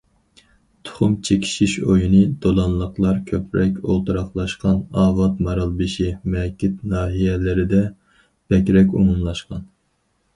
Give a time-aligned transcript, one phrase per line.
[0.87, 7.83] تۇخۇم چېكىشىش ئويۇنى دولانلىقلار كۆپرەك ئولتۇراقلاشقان ئاۋات، مارالبېشى، مەكىت ناھىيەلىرىدە
[8.55, 9.63] بەكرەك ئومۇملاشقان.